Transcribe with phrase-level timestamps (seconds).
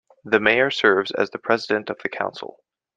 [0.25, 2.63] The mayor serves as the president of the council.